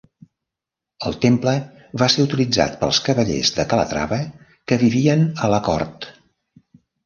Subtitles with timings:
[1.09, 1.53] El temple
[2.03, 4.21] va ser utilitzat pels cavallers de Calatrava
[4.71, 6.13] que vivien a la cort.